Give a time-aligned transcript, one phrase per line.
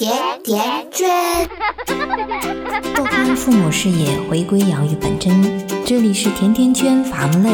[0.00, 0.10] 甜
[0.42, 1.46] 甜圈。
[2.94, 5.68] 拓宽父母视野，回归养育本真。
[5.84, 7.50] 这里是甜甜圈伐木累。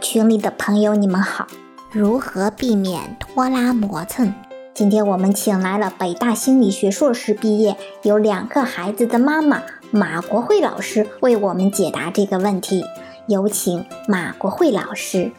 [0.00, 1.44] 群里的朋友，你们好。
[1.90, 4.32] 如何避免拖拉磨蹭？
[4.72, 12.84] 今天我们请来了北大心理学硕士毕业、有两个孩子的妈妈马国慧老师，为我们解答这个问题。
[13.26, 15.32] 有请马国慧老师。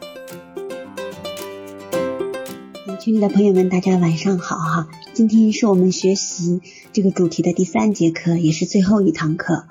[3.07, 4.89] 群里的朋友们，大家晚上好哈！
[5.13, 6.59] 今天是我们学习
[6.91, 9.63] 这个主题的第三节课，也是最后一堂课。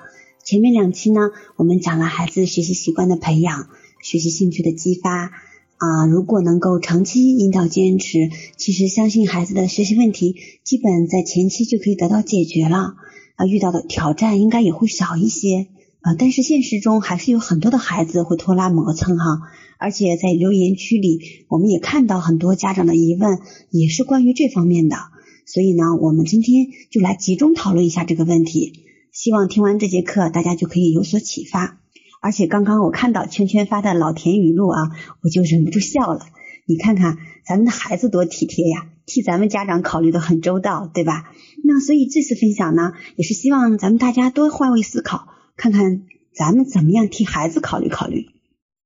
[0.43, 3.69] 前面两期呢，我们讲了孩子学习习惯的培养、
[4.01, 5.29] 学习兴趣的激发
[5.77, 6.07] 啊。
[6.09, 12.95] 如果能够长期引导坚持，其实相信孩子的学习问题基本在前期就可以得到解决了
[13.35, 13.45] 啊。
[13.45, 15.67] 遇到的挑战应该也会少一些
[16.07, 16.15] 啊。
[16.17, 19.41] 但是现实中还是有很多的孩子会拖拉磨蹭哈。
[19.79, 23.39] 而且在留言区里，我们也看到很多家长的疑问，
[23.69, 24.97] 也是关于这方面的。
[25.45, 28.83] 所以呢，我们今天就来集中讨论一下这个问题。
[29.11, 31.79] 希望听完这节课，大家就可以有所启发。
[32.21, 34.89] 而且刚刚我看到圈圈发的老田语录啊，
[35.21, 36.25] 我就忍不住笑了。
[36.65, 41.31] 你看看咱们的孩子多体贴呀，替咱们家长考虑的很周到，对吧？
[41.63, 48.27] 那所以这次分享呢，也是希望咱们大家多换位思考，看看咱们怎么样替孩子考虑考虑。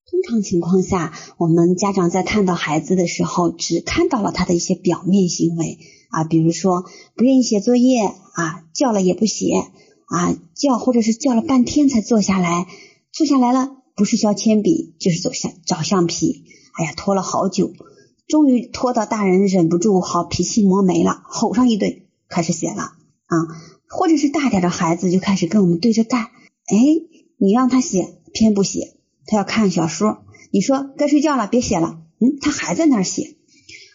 [0.09, 5.77] 通常情况下，我们家长在看到孩子的时候，只看到了他的一些表面行为
[6.09, 9.53] 啊，比如说不愿意写作业啊，叫了也不写
[10.07, 12.67] 啊，叫或者是叫了半天才坐下来，
[13.11, 17.71] 坐下来了不是削铅笔就是走橡找橡皮，哎呀拖了好久，
[18.27, 23.35] 终于拖到大人忍不住好脾气磨没了，吼上一顿开始写了啊，
[23.89, 26.27] 或者是大点的孩子就开始跟我们对着干，
[26.71, 26.77] 哎，
[27.37, 28.95] 你让他写偏不写。
[29.27, 33.35] 他要看小说，你说该睡觉了，别写了，嗯，他还在那儿写，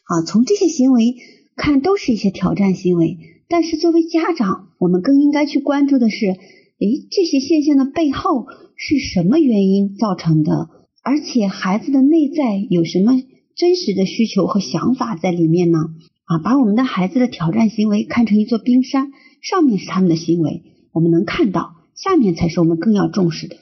[0.04, 1.16] 啊，从这些行为
[1.56, 3.18] 看，都是一些挑战行为。
[3.48, 10.68] 但是作为家长，我们更应该去关注的是，诶，这些现象的背后是什么原因造成的？
[11.02, 13.12] 而且孩子的内在有什么
[13.54, 15.78] 真实的需求和想法在里面呢？
[16.24, 23.56] 啊，把我们的孩子的挑战行为看成一座冰山，上面是他们的行为，我们能看到，下面才是我们更要重视的。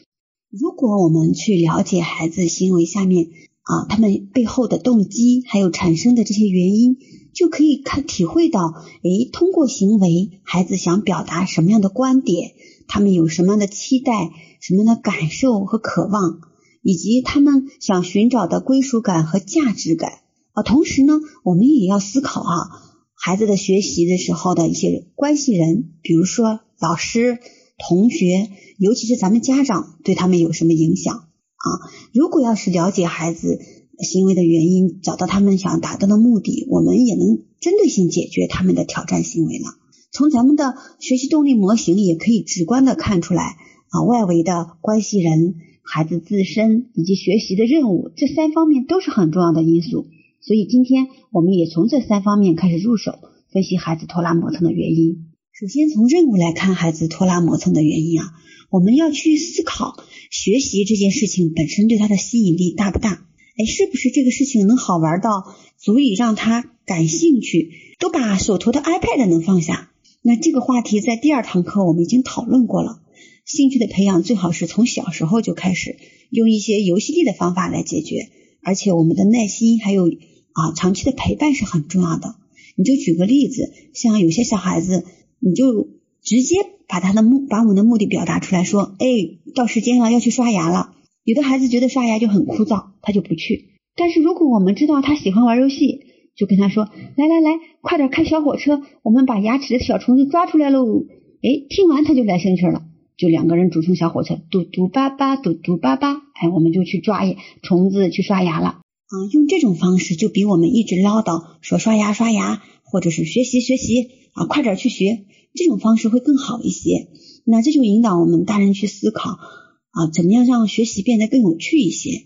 [0.51, 3.29] 如果我们去了解孩子行为下面
[3.63, 6.99] 啊，他们背后的动机，还有产生的这些原因，
[7.33, 12.53] 就可以看体会到，诶，通过行为，孩子想表达什么样的观点，
[12.89, 16.41] 他们有什么样的期待，什么样的感受和渴望，
[16.83, 20.11] 以及他们想寻找的归属感和价值感
[20.53, 20.63] 啊。
[20.65, 21.15] 同时呢，
[21.45, 22.69] 我们也要思考啊，
[23.15, 27.39] 孩子的学习的时候的一些关系人，比如说老师。
[27.77, 31.67] 同学，尤其是咱们家长，对他们有什么影响啊？
[32.13, 33.59] 如果要是了解孩子
[33.99, 39.65] 行为的原因，找到他们想达到的目的，我们也能针对性解决他们的挑战行为了。
[40.13, 43.57] 从咱们的学习动力模型也可以直观的看出来
[43.89, 50.07] 啊，外围的关系人、孩子自身以及学习的任务这三方面都是很重要的因素。
[50.41, 53.19] 所以今天我们也从这三方面开始入手，
[53.51, 55.34] 分析孩子拖拉磨蹭的原因。
[55.65, 58.35] 首先从任务来看，孩子拖拉磨蹭的原因啊，
[58.69, 59.97] 我们要去思考
[60.31, 63.27] 学习这件事情本身对他的吸引力大不大？
[63.57, 69.91] 哎，是不是这个事情能好玩到足以让他感兴趣，都把手头的 iPad 能放下？
[70.21, 73.01] 那这个话题在第二堂课我们已经讨论过了。
[73.47, 75.97] 兴趣的培养最好是从小时候就开始，
[76.29, 78.29] 用一些游戏力的方法来解决，
[78.63, 82.35] 而且我们的耐心还有啊长期的陪伴是很重要的。
[82.77, 85.07] 你就举个例子，像有些小孩子。
[85.45, 85.89] 你就
[86.23, 86.57] 直接
[86.89, 89.07] 把他的目把我们的目的表达出来，说，哎，
[89.55, 90.95] 到时间了要去刷牙了。
[91.23, 93.71] 有的孩子觉得刷牙就很枯燥，他就不去。
[93.95, 96.01] 但是如果我们知道他喜欢玩游戏，
[96.35, 101.05] 就跟他说，来来来，快点开小火车，我们把牙齿的小虫子抓出来喽。
[101.43, 102.83] 哎，听完他就来兴趣了，
[103.19, 107.21] 就两个人组成小火车，嘟嘟巴巴，嘟嘟巴巴，哎，我们就去抓
[107.63, 108.67] 虫子去刷牙了。
[108.67, 115.25] 啊，用这种方式就比我们一直唠叨说刷牙刷牙，或者是学习学习啊，快点去学。
[115.55, 117.09] 这种方式会更好一些，
[117.45, 122.25] 那这就引导我们大人去思考啊，怎么样让学习变得更有趣一些？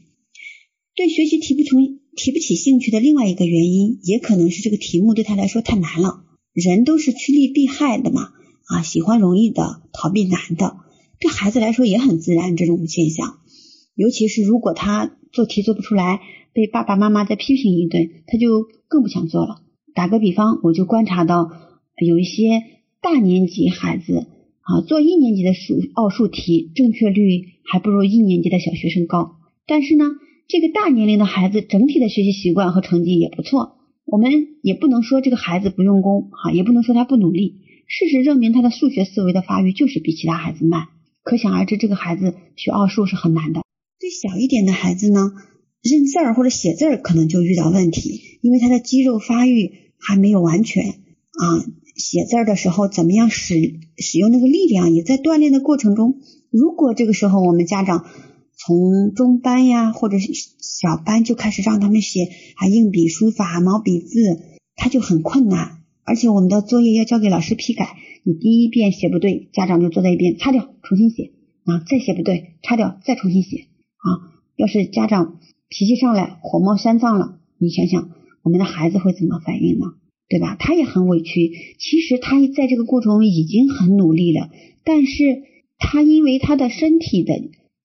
[0.96, 6.25] 对学习提不成提不起兴趣的另外一个原因，也可能是这个题目对他来说太难了。
[6.55, 8.31] 人都是趋利避害的嘛，
[8.64, 10.78] 啊，喜欢容易的，逃避难的，
[11.20, 13.38] 对孩子来说也很自然这种现象。
[13.94, 16.20] 尤其是如果他做题做不出来，
[16.54, 19.62] 被爸爸妈妈再批评一顿，他就更不想做了。
[19.94, 21.50] 打个比方，我就观察到
[22.06, 22.62] 有一些。
[23.00, 24.26] 大年级孩子
[24.60, 29.36] 啊，做一年级的数奥数题，正确率还不如一年级的小学生高。
[29.68, 30.04] 但是呢，
[30.48, 33.76] 这个大年龄的孩子整体的学习习惯和成绩也不错。
[34.04, 37.60] 我们也不能说这个孩子不用功，哈，也不能说他不努力。
[37.86, 40.88] 事实证明，他的数学思维的发育就是比其他孩子慢。
[41.22, 43.62] 可想而知，这个孩子学奥数是很难的。
[44.00, 45.30] 对小一点的孩子呢，
[45.82, 49.70] 认字儿或者写字儿可能就遇到问题，因为他的肌肉发育
[50.00, 51.64] 还没有完全啊。
[51.98, 53.54] 写字的时候，怎么样使
[53.98, 56.20] 使用那个力量，也在锻炼的过程中。
[56.50, 58.06] 如果这个时候我们家长
[58.56, 62.20] 从中班呀，或者是小班就开始让他们写
[62.56, 64.16] 啊硬笔书法、毛笔字，
[64.76, 65.78] 他就很困难。
[66.04, 71.32] 而且我们的作业要交给老师批改，你第一遍写不对，家长就坐在一边擦掉，重新写
[71.64, 73.66] 啊，再写不对，擦掉，再重新写
[73.98, 74.38] 啊。
[74.56, 78.10] 要是家长脾气上来，火冒三丈了，你想想
[78.42, 79.86] 我们的孩子会怎么反应呢？
[80.28, 80.56] 对吧？
[80.58, 81.50] 他也很委屈。
[81.78, 84.50] 其实他在这个过程中已经很努力了，
[84.84, 85.42] 但是
[85.78, 87.34] 他因为他的身体的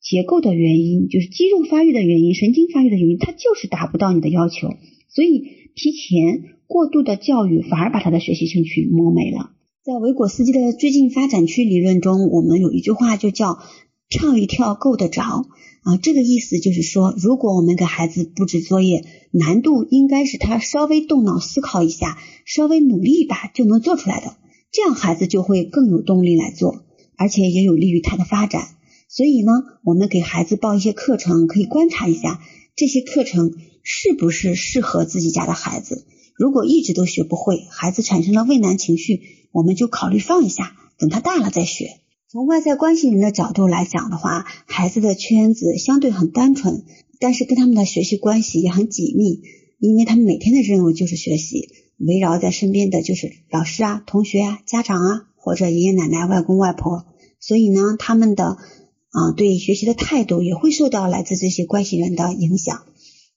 [0.02, 4.74] 结构的原因，就是肌肉发育的原因、神经发育的原因，他就是达不到你的要求。
[5.08, 9.52] 所以提前过度的教育，反而把他的学习兴趣磨没了。
[9.84, 13.60] 在维果斯基的最近发展区理论中，我们有一句话就叫
[14.14, 15.48] “跳一跳够得着”。
[15.84, 24.38] 啊，这个意思就是说，如果我们给孩子布置作业，难度应该是他稍微动脑思考一下，稍微努力一把就能做出来的，
[24.72, 26.86] 这样孩子就会更有动力来做，
[27.18, 28.66] 而且也有利于他的发展。
[29.10, 29.52] 所以呢，
[29.84, 32.42] 我们给孩子报一些课程，可以观察一下
[32.78, 33.52] 这些课程
[33.84, 36.06] 是不是适合自己家的孩子。
[36.38, 39.22] 如果一直都学不会，孩子产生了畏难情绪，
[39.52, 42.00] 我们就考虑放一下，等他大了再学。
[42.34, 46.84] 从外在关系人的角度来讲的话，孩子的圈子相对很单纯，
[47.20, 49.44] 但是跟他们的学习关系也很紧密，
[49.78, 51.70] 因为他们每天的任务就是学习，
[52.00, 57.06] 围绕在身边的就是老师啊、同学啊、家长啊，或者爷爷奶奶、外公外婆，
[57.40, 62.82] 所以呢，他们的啊对学习的态度也会受到来自这些关系人的影响。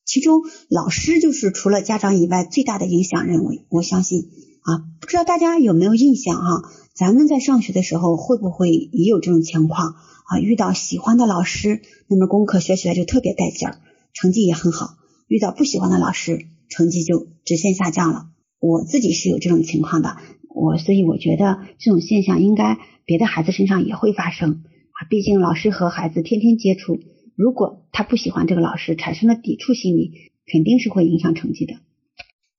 [0.07, 0.41] 其中，
[0.71, 3.51] 老师就是除了家长以外最大的影响人物。
[3.69, 4.31] 我相信
[4.67, 6.63] 啊，不知道大家有没有印象哈？
[6.93, 9.95] 咱们在上学的时候会不会也有这种情况
[10.27, 10.41] 啊？
[10.43, 13.79] 遇到喜欢的老师，那么功课学起来就特别带劲儿，
[14.13, 14.97] 成绩也很好；
[15.29, 18.27] 遇到不喜欢的老师，成绩就直线下降了。
[18.59, 20.17] 我自己是有这种情况的，
[20.49, 25.07] 我所以我觉得这种现象应该别的孩子身上也会发生啊。
[25.09, 26.99] 毕竟老师和孩子天天接触，
[27.37, 31.75] 如果他不喜欢这个老师，产生了抵触心理，肯定是会影响成绩的。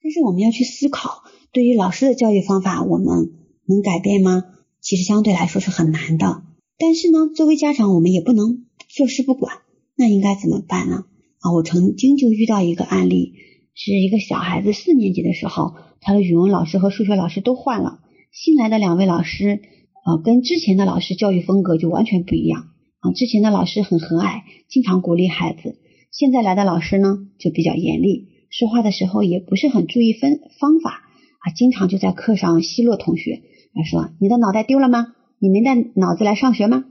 [0.01, 1.23] 但是我们要去思考，
[1.57, 3.31] 对于老师的教育方法，我们。
[3.65, 4.43] 能改变吗？
[4.79, 6.43] 其实相对来说是很难的。
[6.77, 9.55] 但是呢，作为家长，我们也不能坐视不管。
[9.95, 11.05] 那应该怎么办呢？
[11.39, 13.33] 啊，我曾经就遇到一个案例，
[13.73, 18.01] 是一个小孩子四年级的时候，他的语文老师和数学老师都换了，
[18.31, 19.61] 新来的两位老师，
[20.05, 22.67] 呃，跟之前的老师教育风格就完全不一样。
[22.99, 25.79] 啊，之前的老师很和蔼，经常鼓励孩子，
[26.11, 31.01] 现在来的老师呢就比较严厉，说话的时候也不是很注意分方法，
[31.39, 33.41] 啊，经常就在课上奚落同学。
[33.73, 35.13] 他说：“你的脑袋丢了吗？
[35.39, 36.85] 你没带脑子来上学吗？”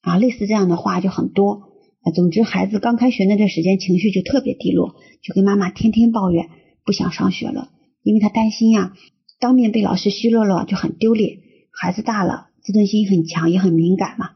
[0.00, 1.70] 啊，类似这样的话就很多。
[2.02, 6.48] 啊，总之，孩子刚开学那段时间情绪就特别低落，就跟妈妈天天抱怨，
[6.84, 7.68] 不想上学了，
[8.02, 8.94] 因为他担心呀，
[9.38, 11.38] 当面被老师奚落了就很丢脸。
[11.72, 14.30] 孩子大了，自尊心很强，也很敏感嘛。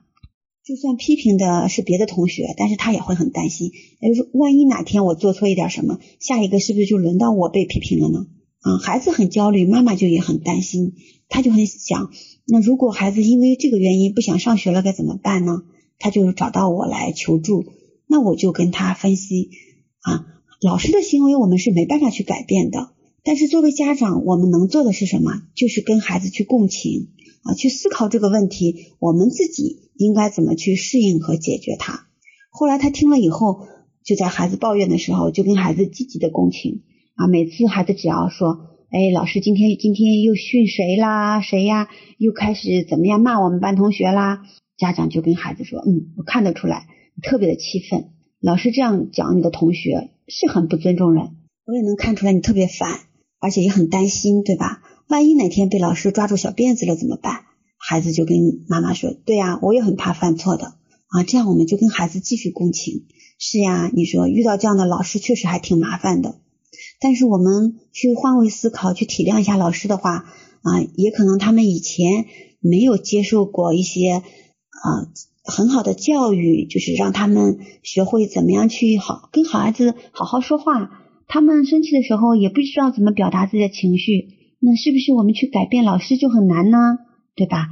[0.64, 3.70] 就算批评的是别的同学，但是他也会很担心，
[4.00, 8.26] 哎，万一哪天我做错一点什么，下一个是不是就轮到我被批评了呢？
[8.64, 10.94] 啊，孩子很焦虑，妈妈就也很担心，
[11.28, 12.10] 他就很想，
[12.46, 15.64] 那如果孩子因为这个原因不想上学了，该怎么办呢？
[15.98, 17.66] 他就找到我来求助，
[18.06, 19.50] 那我就跟他分析
[20.00, 20.24] 啊，
[20.62, 22.92] 老师的行为我们是没办法去改变的，
[23.22, 25.42] 但是作为家长，我们能做的是什么？
[25.54, 27.08] 就是跟孩子去共情
[27.42, 32.06] 啊，去思考这个问题，我们自己应该怎么去适应和解决它。
[32.48, 33.66] 后来他听了以后，
[34.02, 36.80] 就在孩子抱怨的时候，就跟孩子积极的共情。
[37.16, 38.58] 啊，每次孩子只要说，
[38.90, 41.40] 哎，老师今天今天又训谁啦？
[41.40, 41.88] 谁呀？
[42.18, 44.42] 又开始怎么样骂我们班同学啦？
[44.76, 46.88] 家长就跟孩子说，嗯，我看得出来，
[47.22, 48.10] 特别的气愤。
[48.40, 52.98] 老师这样讲你的同学是很不尊重人，我也能看出来你特别烦，
[53.38, 54.82] 而且也很担心，对吧？
[55.08, 57.42] 万一哪天被老师抓住小辫子了怎么办？
[57.78, 58.36] 孩子就跟
[58.68, 60.66] 妈妈说，对呀，我也很怕犯错的
[61.06, 61.22] 啊。
[61.24, 63.04] 这样我们就跟孩子继续共情。
[63.38, 66.40] 是呀，你说遇到这样的老师确实还挺麻烦的。
[67.00, 70.24] 但是我们去换位思考，去体谅一下老师的话
[70.62, 72.26] 啊，也可能他们以前
[72.60, 75.10] 没有接受过一些啊
[75.44, 80.90] 很好的教育，就是让他们学会怎么样去好跟好孩子好好说话。
[81.26, 84.28] 他们生气的时候也不知道怎么表达自己的情绪，
[84.60, 86.78] 那是不是我们去改变老师就很难呢？
[87.34, 87.68] 对吧？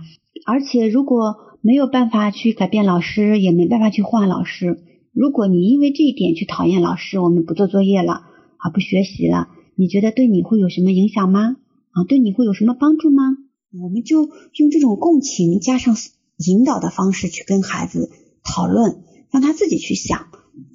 [0.47, 4.79] 而且如果没有办法去改变老师，也没办法去换老师。
[5.13, 8.23] 如果你因为这一点去讨厌老师，我们不做作业了。
[8.63, 11.57] 啊，不学习了，你觉得对你会有什么影响吗？
[11.91, 13.37] 啊，对你会有什么帮助吗？
[13.83, 15.97] 我们就用这种共情加上
[16.37, 18.11] 引导的方式去跟孩子
[18.45, 20.27] 讨论，让他自己去想，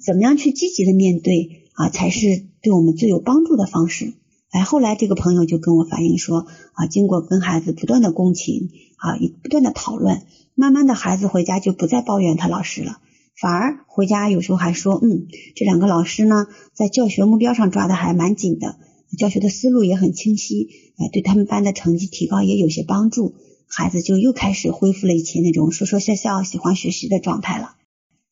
[0.04, 4.14] 怎么样去积极的面对啊，才是对我们最有帮助的方式。
[4.50, 10.22] 哎，后来这个朋友就跟我反映说啊，经过跟孩子不断的共情啊，不断的讨论，
[10.54, 12.98] 慢慢的孩子回家就不再抱怨他老师了，
[13.40, 18.76] 反而回家有时候还说，嗯，这两个老师呢，在教学目标上抓的还蛮紧的，
[19.16, 23.34] 教学的思路也很清晰，哎，对他们班的成绩提高也有些帮助，
[23.68, 27.76] 孩子就又开始恢复了以前那种说说笑笑、喜欢学习的状态了。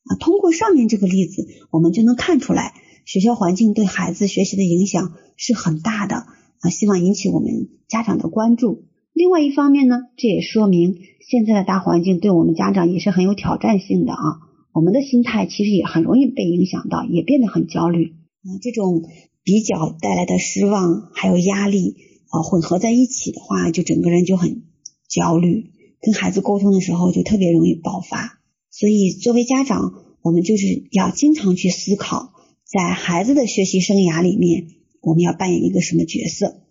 [0.03, 2.73] 啊，通过上面这个例子，我们就能看出来。
[3.05, 6.25] 学校环境对孩子学习的影响是很大的
[6.59, 8.83] 啊，希望引起我们家长的关注。
[9.13, 14.46] 另外一方面呢，这也说明现在的大环境对我们家长也是很有挑战性的啊。
[14.77, 18.61] 我们的心态其实也很容易被影响到，也变得很焦虑啊。
[18.61, 19.01] 这种
[19.41, 21.95] 比较带来的失望还有压力
[22.29, 24.61] 啊，混合在一起的话，就整个人就很
[25.09, 28.39] 焦虑，跟孩子沟通的时候就特别容易爆发。
[28.69, 32.33] 所以作为家长，我们就是要经常去思考。
[32.63, 34.67] 在孩子的学习生涯里面，
[35.01, 36.61] 我们要扮演一个什么角色？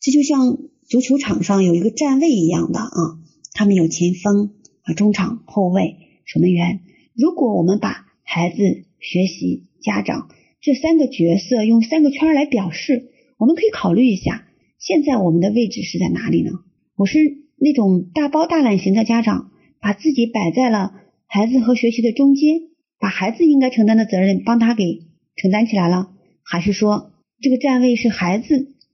[0.00, 0.58] 这就像
[0.88, 3.20] 足球场上有一个站位一样的啊，
[3.52, 4.50] 他们有前锋
[4.82, 6.80] 啊、中场、后卫、守门员。
[7.16, 8.56] 如果我们把孩子、
[8.98, 10.28] 学习、家长
[10.60, 16.50] 这三个角色用三个圈来表示，我们可以考虑一下，现在我们的位置是在哪里呢？
[16.96, 17.18] 我是
[17.56, 20.92] 那种大包大揽型的家长，把自己摆在了
[21.26, 22.62] 孩子和学习的中间，
[22.98, 25.02] 把孩子应该承担的责任帮他给。
[25.36, 26.10] 承担起来了，
[26.42, 28.48] 还是说这个站位是孩子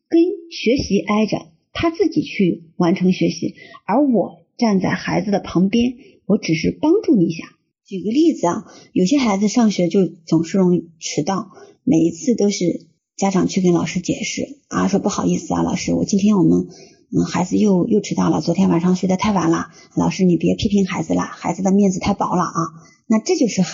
[0.09, 3.55] 跟学习挨着，他自己去完成学习，
[3.87, 5.95] 而我站在孩子的旁边，
[6.27, 7.45] 我只是帮助你一下。
[7.91, 11.51] 举个例子啊，有些孩子上学就总是容易迟到，
[11.83, 16.69] 每一次都是家长去跟老师解释啊，说不好意思啊，老师，我今天我们
[17.11, 22.61] 嗯孩子又又迟到了，昨天晚上睡得太晚了，老师你别批评孩子了，孩子的面子太薄了啊。
[23.09, 23.65] 那这就是。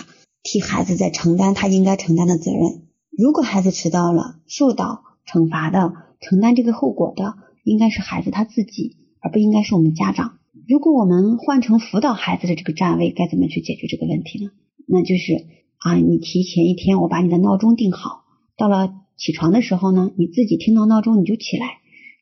[0.48, 2.84] 替孩子在承担他应该承担的责任。
[3.10, 10.38] 如果孩子迟到了，受到惩罚的、承担这个后果的，应该是孩子他自己，而不应该是我们家长。
[10.68, 14.50] 如果我们换成辅导孩子的这个站位，该怎么去解决这个问题呢？
[14.88, 15.46] 那就是
[15.78, 18.24] 啊，你提前一天我把你的闹钟定好，
[18.56, 21.66] 到了起床的时候呢，你自己听到闹钟你就起来。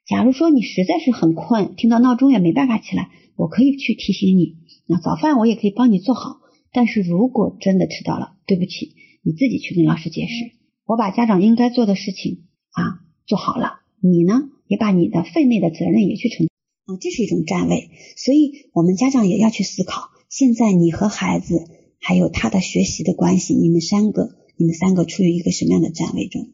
[0.07, 4.57] 假如说你实在是很困，听到闹钟也没办法起来，我可以去提醒你。
[4.87, 6.41] 那早饭我也可以帮你做好。
[6.73, 10.53] 但是如果真的迟到了，对不起，你自己去跟老师解释。
[10.87, 16.47] 我把家长应该做的事情啊做好了，你呢也把你的分内的责任也去承
[16.87, 17.91] 啊，这是一种站位。
[18.17, 21.67] 所以，我们家长也要去思考，现在你和孩子
[21.99, 26.51] 还有他的学习的关系，你们三个，你们三个处于一个什么样的站位中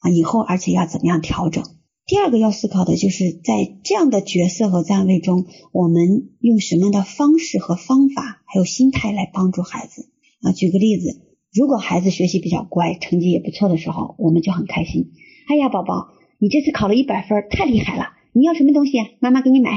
[0.00, 0.10] 啊？
[0.10, 1.64] 以后而且要怎么样调整？
[2.06, 10.10] 第二个要思考的就是在这样的角色和站位中，我们用什么样的方式和方法，还有心态来帮助孩子
[10.42, 10.52] 啊？
[10.52, 15.12] 举个例子，如果孩子学习比较乖，成绩也不错的时候，我们就很开心。
[15.48, 16.08] 哎呀，宝宝，
[16.38, 18.08] 你这次考了一百分，太厉害了！
[18.36, 19.70] 你要什么东西，妈妈给你买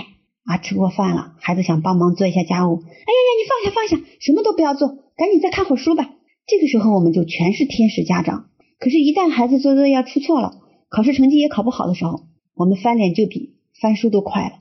[0.44, 0.58] 啊。
[0.58, 6.10] 吃过饭了，孩子想帮忙做一下家务，哎呀呀，你放下放下，什么都不要做，赶紧再看会书吧。
[6.48, 8.48] 这个时候我们就全是天使家长。
[8.80, 10.58] 可是，一旦孩子做作业出错了，
[10.90, 12.22] 考试成绩也考不好的时候，
[12.56, 14.54] 我们翻脸就比翻书都快了，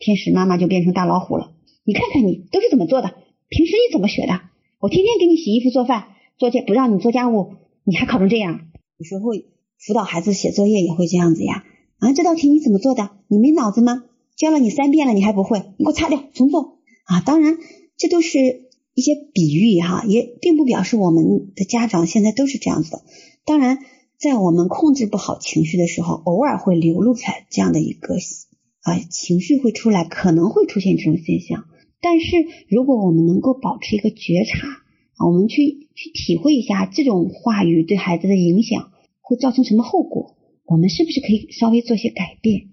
[0.00, 1.52] 天使妈妈就变成大老虎了。
[1.84, 3.14] 你看看你都是怎么做的？
[3.48, 4.40] 平时你怎么学的？
[4.80, 6.08] 我天天给你洗衣服、做饭、
[6.38, 8.62] 做家，不让你做家务，你还考成这样？
[8.98, 9.30] 有时候
[9.78, 11.62] 辅导孩子写作业也会这样子呀。
[12.04, 13.10] 啊，这道题你怎么做的？
[13.28, 14.04] 你没脑子吗？
[14.36, 15.62] 教了你三遍了，你还不会？
[15.78, 16.78] 你给我擦掉，重做。
[17.04, 17.56] 啊，当然
[17.96, 23.02] 这都是一些比喻哈，也并不表示我们的家长现在都是这样子的。
[23.46, 23.78] 当然。
[24.16, 31.64] 在我们控制不好情绪的时候，偶尔会流露出来这样的一个啊情绪会出来，可能会出现这种现象。
[32.00, 32.26] 但是
[32.68, 34.68] 如果我们能够保持一个觉察
[35.16, 42.70] 啊，我们去去体会一下这种话语对孩子的影响会造成什么后果，我们是不是可以稍微做些改变？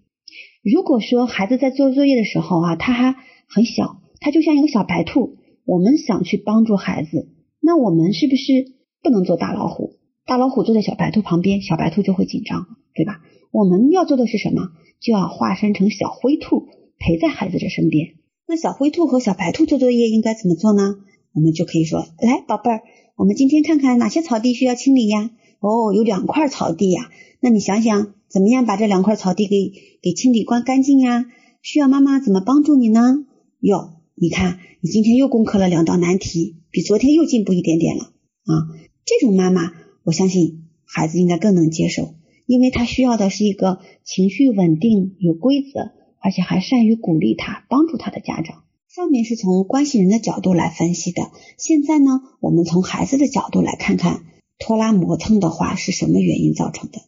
[0.63, 3.15] 如果说孩子在做作业的时候啊，他还
[3.47, 7.29] 很小，他就像一个小白兔，我们想去帮助孩子，
[7.59, 9.97] 那我们是不是不能做大老虎？
[10.25, 13.21] 大老虎坐在小白兔旁边，小白兔就会紧张，对吧？
[13.51, 14.69] 我们要做的是什么？
[15.01, 16.67] 就要化身成小灰兔，
[16.99, 18.13] 陪在孩子的身边。
[18.47, 20.95] 那小灰兔和小白兔做作业应该怎么做呢？
[21.33, 22.81] 我们就可以说：来，宝贝儿，
[23.17, 25.31] 我们今天看看哪些草地需要清理呀？
[25.59, 27.09] 哦，有两块草地呀。
[27.41, 31.25] 那你想想，怎么样把这两块草地给给清理干干净呀？
[31.63, 33.25] 需要妈妈怎么帮助你呢？
[33.59, 38.69] 哟，你看，你今天又攻克了两道难题，比昨天又进步一点点了啊！
[39.05, 39.73] 这种妈妈。
[40.03, 42.15] 我相信孩子应该更能接受，
[42.47, 48.63] 因为他需要的是一个情绪稳定、有规则，而且还善于鼓励他、帮助他的家长。
[48.87, 54.23] 上面是从关系人的角度来分析的，现在呢，我们从孩子的角度来看看
[54.57, 57.01] 拖拉磨蹭的话是什么原因造成的。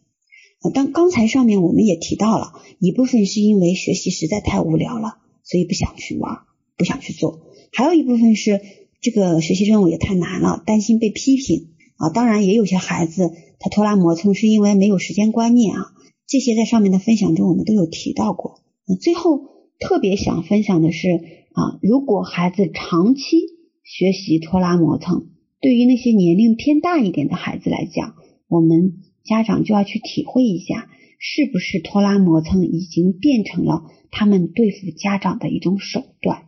[0.69, 6.39] 当刚才上面我们也提到了一部分是因为学习实在太无聊了，所以不想去玩，
[6.77, 7.39] 不想去做；
[7.73, 8.61] 还有一部分是
[9.01, 12.09] 这个学习任务也太难了，担心被批评啊。
[12.09, 15.91] 当然，也有些孩子他拖拉磨蹭是因为没有时间观念啊。
[16.27, 18.61] 这些在上面的分享中我们都有提到过。
[19.01, 19.41] 最后
[19.79, 21.09] 特别想分享的是
[21.51, 23.37] 啊，如果孩子长期
[23.83, 25.27] 学习拖拉磨蹭，
[25.59, 28.15] 对于那些年龄偏大一点的孩子来讲，
[28.47, 28.99] 我们。
[29.23, 36.47] 家长就要去体会一下，是不是拖拉磨蹭已经变成了他们对付家长的一种手段。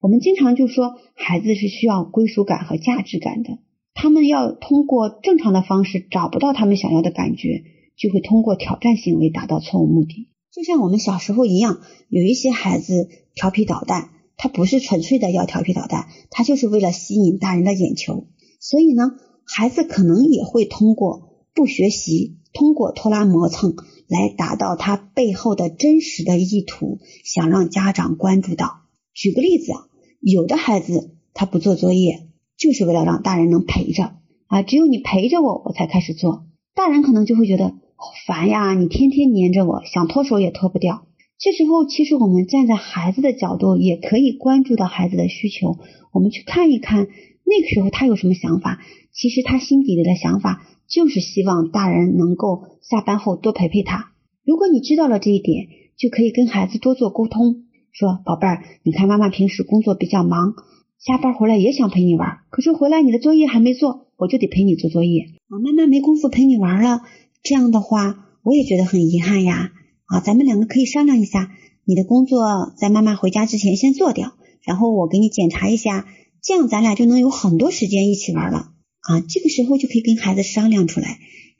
[0.00, 3.58] 我们经常就说，孩子是需要归属感和价值感的，
[3.94, 7.64] 他们要通过正常的方式找不到他们想要的感觉，
[7.96, 10.28] 就会通过挑战行为达到错误目的。
[10.52, 11.80] 就像我们小时候一样，
[12.10, 18.26] 有一些孩子调皮捣蛋，他不是纯粹的要调皮捣蛋，他就是为了吸引大人的眼球。
[18.60, 19.12] 所以呢，
[19.46, 21.33] 孩子可能也会通过。
[21.54, 23.76] 不学习，通过拖拉磨蹭
[24.08, 28.80] 来达到他背后的真实的意图，想让家长关注到。
[29.14, 29.86] 举个例子啊，
[30.20, 32.26] 有的孩子他不做作业，
[32.58, 34.16] 就是为了让大人能陪着
[34.48, 36.44] 啊，只有你陪着我，我才开始做。
[36.74, 41.06] 大人可能就会觉得好烦呀，你天天黏着我，想脱手也脱不掉。
[41.38, 45.78] 这时候，其实我们站在孩子的角度，也可以关注到孩子的需求，
[46.12, 47.06] 我们去看一看
[47.44, 48.80] 那个时候他有什么想法。
[49.12, 50.66] 其实他心底里的想法。
[50.88, 54.12] 就是希望大人能够下班后多陪陪他。
[54.44, 60.54] 如果你知道了这一点，就可以跟孩子多做沟通，说：“宝贝儿，你看妈妈平时工作比较忙，
[60.98, 65.58] 下班回来也想陪你玩，可是回来你的作业还没做，我就得陪你做作业啊。
[65.62, 67.00] 妈妈没工夫陪你玩了，
[67.42, 69.70] 这样的话我也觉得很遗憾呀。
[70.06, 71.50] 啊，咱们两个可以商量一下，
[71.84, 76.06] 你的工作在妈妈回家之前先做掉，然后我给你检查一下，
[76.42, 78.72] 这样咱俩就能有很多时间一起玩了。”
[79.06, 81.18] 啊，这个时候就可以跟孩子商量出来，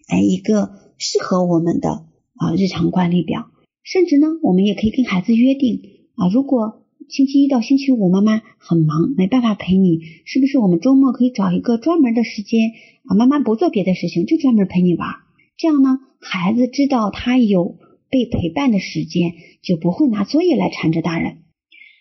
[0.09, 3.51] 哎，一个适合我们的啊日常管理表。
[3.83, 5.83] 甚至呢，我们也可以跟孩子约定
[6.17, 12.73] 啊，如果星期一到星期五妈妈很忙，没办法陪你，是不是我们周末可以找一个专门的时间
[13.05, 13.15] 啊？
[13.15, 15.11] 妈妈不做别的事情，就专门陪你玩。
[15.59, 17.77] 这样呢，孩子知道他有
[18.09, 21.43] 被陪伴的时间，就不会拿作业来缠着大人。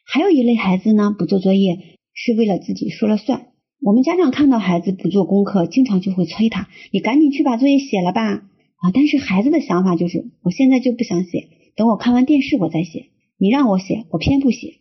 [0.06, 3.48] 还有一类孩子呢，不做作业是为了自己说了算。
[3.86, 8.36] 我们家长看到孩子不做功课，经常就会催他：“你赶紧去把作业写了吧！”
[8.80, 14.76] 啊，但是孩子的想法就是：“我现在就不想写，等我看完电视我再写。”你让我写，我偏不写。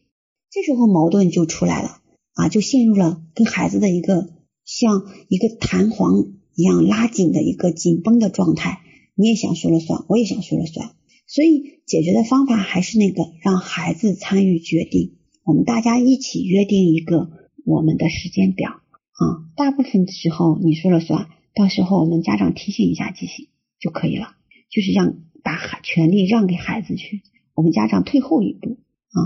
[0.52, 1.98] 这时候矛盾就出来了
[2.34, 4.28] 啊，就陷入了跟孩子的一个
[4.64, 8.82] 像一个弹簧一样拉紧的一个紧绷的状态。
[9.16, 10.92] 你也想说了算，我也想说了算，
[11.26, 17.30] 所以解决的方法还是那个，让孩子参与决定，我们大家一起约定一个
[17.64, 18.81] 我们的时间表。
[19.22, 23.46] 啊，大部分时候你说了算，到时候我们家长提醒一下就行
[23.78, 24.35] 就可以了，
[24.68, 27.22] 就是让把孩权利让给孩子去，
[27.54, 28.78] 我们家长退后一步
[29.12, 29.18] 啊。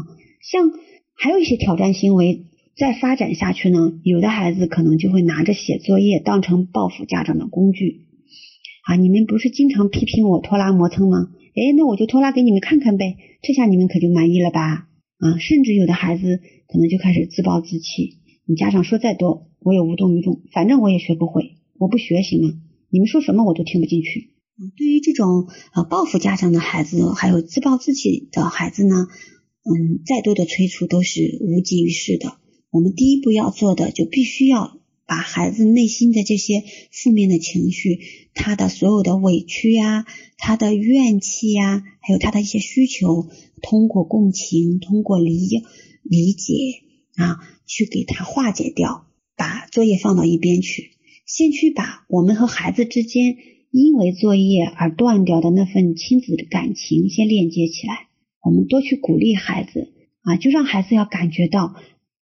[0.43, 0.71] 像
[1.15, 2.45] 还有一些挑战行为
[2.77, 8.03] 再发展下去呢，有的孩子可能就会拿着写作业当成报复家长的工具
[8.85, 8.97] 啊。
[8.97, 11.31] 你们不是经常批评我拖拉磨蹭吗？
[11.55, 14.89] 哎，那我就拖拉给你们看看呗，这下你们可就满意了吧？
[15.19, 19.46] 啊，甚至有的孩子可能就开始自暴自弃，你家长说再多。
[19.67, 22.55] 我也无动于衷，反正我也学不会，我不学行吗？
[22.89, 24.31] 你们说什么我都听不进去。
[24.77, 29.09] 对于这种呃报复家长的孩子，还有自暴自弃的孩子呢，
[29.65, 32.39] 嗯，再多的催促都是无济于事的。
[32.71, 37.99] 我们第一步要做的，就必须要把孩子内心的这些负面的情绪，
[38.35, 40.07] 他的所有的委屈呀，
[40.39, 43.27] 他的怨气呀，还有他的一些需求，
[43.63, 45.61] 通过共情，通过理
[46.05, 46.55] 理解
[47.17, 49.03] 啊，去给他化解掉。
[49.37, 50.91] 把作业放到一边去，
[51.27, 53.37] 先去把我们和孩子之间
[53.71, 58.09] 因为作业而断掉的那份亲子的感情先链接起来。
[58.43, 61.75] 我们多去鼓励孩子啊，就让孩子要感觉到，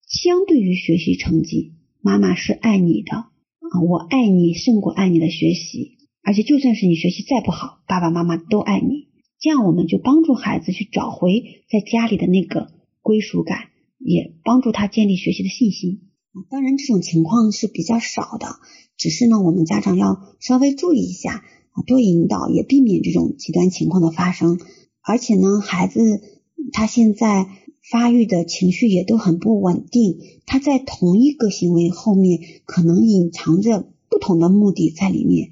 [0.07, 9.07] 相对于学习成绩，妈妈是爱你的啊，我爱你胜过爱你的学习，而且就算是你学习再不好，爸爸妈妈都爱你。
[9.39, 16.04] 这样我们就帮助孩子去找回在家里的那个归属感，也帮助他建立学习的信心。
[16.49, 18.57] 当然，这种情况是比较少的，
[18.97, 24.59] 只是呢，我们家长要稍微注意一下啊，多引导，也避免这种极端情况的发生。
[25.01, 26.21] 而且呢，孩子
[26.73, 27.47] 他现在
[27.89, 35.49] 发育的情绪也都很不稳定，他在同一个行为后面可能隐藏着不同的目的在里面。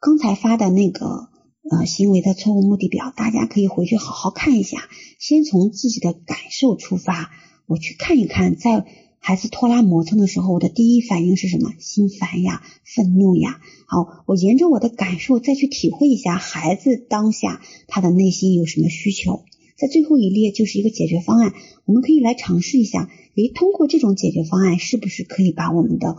[0.00, 1.28] 刚才发的那个
[1.70, 4.88] 呃行为的错误目的表，大家可以回去好好看一下，
[5.20, 7.30] 先从自己的感受出发，
[7.66, 8.84] 我去看一看，在
[9.24, 11.72] 孩子拖拉磨蹭的时候，我的第一反应是什么？
[11.78, 13.60] 心烦呀，愤怒呀。
[13.86, 19.44] 好，我沿着我的感受再去体会一下孩子当下他的内心有什么需求。
[19.76, 21.54] 在最后一列就是一个解决方案，
[21.84, 26.16] 我们可以来尝试一下，诶，通过这种解决方案，是不是可以把我们的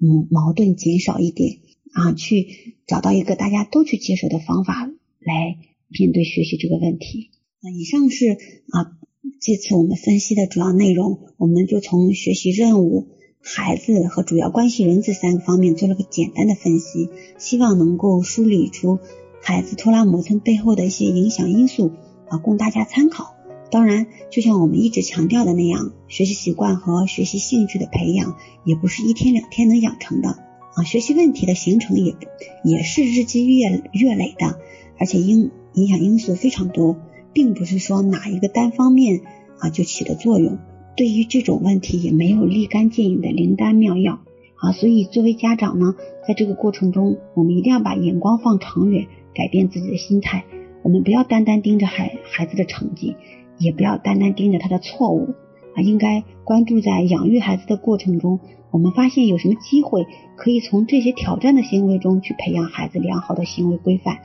[0.00, 1.58] 嗯矛盾减少一点
[1.92, 2.14] 啊？
[2.14, 4.90] 去找到一个大家都去接受的方法
[5.20, 7.32] 来面对学习这个问题。
[7.60, 8.38] 那以上是
[8.70, 8.96] 啊
[9.40, 13.08] 这次我们分析的主要内容，我们就从学习任务、
[13.40, 18.98] 孩子和主要关系人这三个方面做了个简单的分析，希望能够梳理出
[19.40, 21.92] 孩子拖拉磨蹭背后的一些影响因素。
[22.28, 23.34] 啊，供大家参考。
[23.70, 30.30] 当然，就像我们一直强调的那样，学习习惯和学习兴趣的培养也不是一天两天能养成的
[30.74, 30.82] 啊。
[30.84, 32.16] 学习问题的形成也
[32.64, 34.58] 也是日积月月累的，
[34.98, 36.96] 而且影影响因素非常多，
[37.36, 39.20] 并不是说哪一个单方面
[39.58, 40.56] 啊就起的作用。
[40.96, 44.20] 对于这种问题，也没有立竿见影的灵丹妙药
[44.56, 44.72] 啊。
[44.72, 45.94] 所以，作为家长呢，
[46.26, 50.46] 在这个过程中，我们一定要把眼光放长远，改变自己的心态。
[50.82, 53.16] 我们不要单单盯着孩孩子的成绩，
[53.58, 55.34] 也不要单单盯着他的错误
[55.74, 64.16] 啊，应该关注在养育孩子的过程中，我们发现有什么机会可以从这些挑战的行为中去培养孩子良好的行为规范。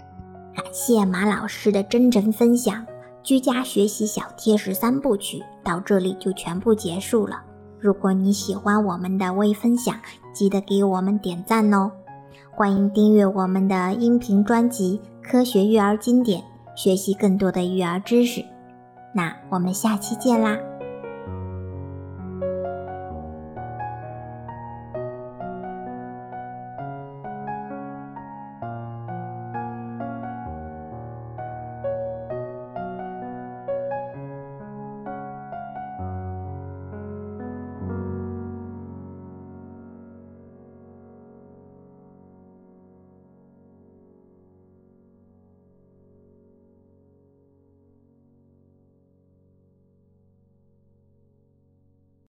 [0.55, 2.85] 感谢马老师的真诚分享，
[3.23, 7.41] 居家学习小贴士三部曲到这里就全部结束了。
[7.79, 9.95] 如果你喜欢我们的微分享，
[10.33, 11.91] 记得给我们点赞哦！
[12.49, 16.41] 欢迎订阅我们的音频专辑《科学育儿经典》。
[16.73, 18.43] 学习更多的育儿知识，
[19.13, 20.57] 那我们下期见啦！